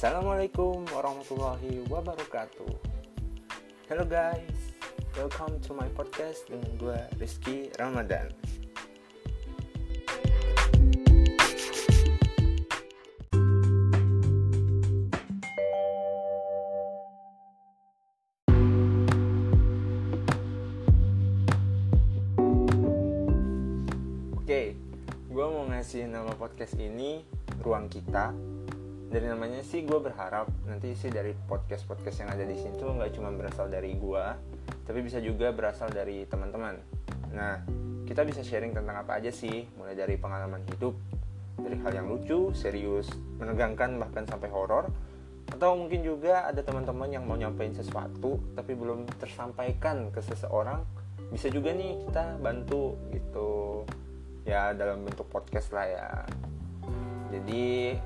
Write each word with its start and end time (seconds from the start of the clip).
Assalamualaikum 0.00 0.88
warahmatullahi 0.96 1.84
wabarakatuh. 1.92 2.72
Hello 3.84 4.08
guys, 4.08 4.72
welcome 5.12 5.60
to 5.60 5.76
my 5.76 5.84
podcast 5.92 6.48
dengan 6.48 6.72
gue 6.80 7.00
Rizky 7.20 7.68
Ramadan. 7.76 8.32
Oke, 24.32 24.80
gue 25.28 25.44
mau 25.44 25.68
ngasih 25.68 26.08
nama 26.08 26.32
podcast 26.40 26.80
ini 26.80 27.20
Ruang 27.60 27.92
Kita 27.92 28.59
dari 29.10 29.26
namanya 29.26 29.58
sih 29.66 29.82
gue 29.82 29.98
berharap 29.98 30.46
nanti 30.70 30.94
sih 30.94 31.10
dari 31.10 31.34
podcast 31.34 31.82
podcast 31.82 32.22
yang 32.22 32.30
ada 32.30 32.46
di 32.46 32.54
sini 32.54 32.78
tuh 32.78 32.94
nggak 32.94 33.18
cuma 33.18 33.34
berasal 33.34 33.66
dari 33.66 33.98
gue 33.98 34.24
tapi 34.86 35.02
bisa 35.02 35.18
juga 35.18 35.50
berasal 35.50 35.90
dari 35.90 36.22
teman-teman. 36.30 36.78
Nah 37.34 37.58
kita 38.06 38.22
bisa 38.22 38.46
sharing 38.46 38.70
tentang 38.70 39.02
apa 39.02 39.18
aja 39.18 39.34
sih 39.34 39.66
mulai 39.74 39.98
dari 39.98 40.14
pengalaman 40.14 40.62
hidup 40.62 40.94
dari 41.58 41.74
hal 41.82 41.90
yang 41.90 42.06
lucu 42.06 42.54
serius 42.54 43.10
menegangkan 43.42 43.98
bahkan 43.98 44.24
sampai 44.30 44.46
horor 44.46 44.86
atau 45.50 45.74
mungkin 45.74 46.06
juga 46.06 46.46
ada 46.46 46.62
teman-teman 46.62 47.10
yang 47.10 47.26
mau 47.26 47.34
nyampein 47.34 47.74
sesuatu 47.74 48.38
tapi 48.54 48.78
belum 48.78 49.10
tersampaikan 49.18 50.14
ke 50.14 50.22
seseorang 50.22 50.86
bisa 51.34 51.50
juga 51.50 51.74
nih 51.74 52.06
kita 52.06 52.38
bantu 52.38 52.94
gitu. 53.10 53.82
Ya 54.46 54.70
dalam 54.70 55.02
bentuk 55.02 55.26
podcast 55.30 55.74
lah 55.74 55.86
ya. 55.86 56.08
Jadi 57.30 57.98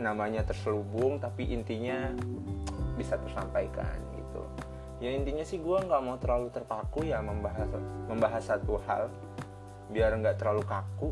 namanya 0.00 0.42
terselubung 0.42 1.20
tapi 1.20 1.52
intinya 1.52 2.10
bisa 2.96 3.20
tersampaikan 3.20 3.96
gitu. 4.16 4.42
Ya 5.00 5.16
intinya 5.16 5.44
sih 5.44 5.60
gue 5.60 5.78
nggak 5.80 6.02
mau 6.04 6.16
terlalu 6.20 6.52
terpaku 6.52 7.08
ya 7.08 7.20
membahas 7.24 7.68
membahas 8.08 8.44
satu 8.44 8.80
hal 8.84 9.08
biar 9.92 10.16
nggak 10.16 10.40
terlalu 10.40 10.64
kaku. 10.64 11.10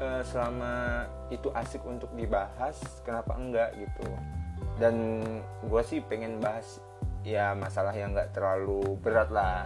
E, 0.00 0.26
selama 0.26 1.06
itu 1.30 1.48
asik 1.54 1.80
untuk 1.86 2.10
dibahas 2.16 2.80
kenapa 3.04 3.36
enggak 3.36 3.72
gitu. 3.76 4.08
Dan 4.76 5.22
gue 5.64 5.82
sih 5.86 6.02
pengen 6.04 6.42
bahas 6.42 6.82
ya 7.24 7.56
masalah 7.56 7.96
yang 7.96 8.12
nggak 8.12 8.36
terlalu 8.36 9.00
berat 9.00 9.32
lah 9.32 9.64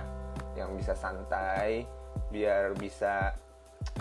yang 0.55 0.75
bisa 0.79 0.95
santai 0.95 1.87
biar 2.31 2.75
bisa 2.79 3.35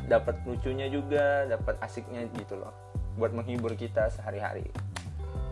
dapat 0.09 0.37
lucunya 0.45 0.89
juga 0.89 1.45
dapat 1.45 1.77
asiknya 1.81 2.25
gitu 2.37 2.57
loh 2.57 2.73
buat 3.17 3.33
menghibur 3.33 3.73
kita 3.73 4.13
sehari-hari. 4.13 4.69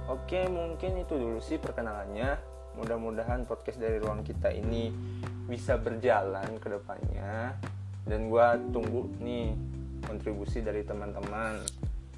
Oke, 0.06 0.46
mungkin 0.46 1.02
itu 1.02 1.18
dulu 1.18 1.42
sih 1.42 1.58
perkenalannya. 1.58 2.38
Mudah-mudahan 2.78 3.50
podcast 3.50 3.82
dari 3.82 3.98
ruang 3.98 4.22
kita 4.22 4.54
ini 4.54 4.94
bisa 5.50 5.82
berjalan 5.82 6.62
ke 6.62 6.68
depannya. 6.70 7.58
Dan 8.06 8.30
gue 8.30 8.48
tunggu 8.70 9.10
nih 9.18 9.58
kontribusi 10.06 10.62
dari 10.62 10.86
teman-teman 10.86 11.66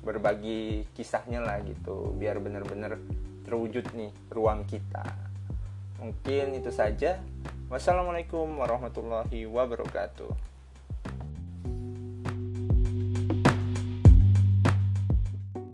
berbagi 0.08 0.88
kisahnya 0.96 1.44
lah 1.44 1.60
gitu 1.68 2.16
biar 2.16 2.40
bener-bener 2.40 2.96
terwujud 3.44 3.84
nih 3.92 4.12
ruang 4.32 4.64
kita 4.64 5.04
mungkin 6.00 6.56
itu 6.56 6.72
saja 6.72 7.20
wassalamualaikum 7.68 8.48
warahmatullahi 8.56 9.44
wabarakatuh 9.44 10.32